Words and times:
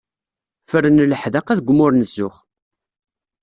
Fren 0.69 1.03
leḥdaqa 1.11 1.53
deg 1.57 1.71
umur 1.71 1.91
n 1.93 2.03
zzux. 2.09 2.35